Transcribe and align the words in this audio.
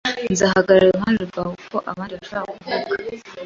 Nzahagarara 0.33 0.87
iruhande 0.89 1.23
rwawe 1.29 1.51
uko 1.65 1.77
abandi 1.91 2.13
bashobora 2.19 2.49
kuvuga 2.61 2.93